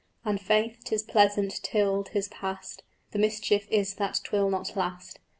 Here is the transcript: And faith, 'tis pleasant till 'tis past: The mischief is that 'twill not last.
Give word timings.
And 0.25 0.41
faith, 0.41 0.79
'tis 0.83 1.03
pleasant 1.03 1.59
till 1.61 2.03
'tis 2.05 2.27
past: 2.29 2.81
The 3.11 3.19
mischief 3.19 3.67
is 3.69 3.93
that 3.97 4.19
'twill 4.23 4.49
not 4.49 4.75
last. 4.75 5.19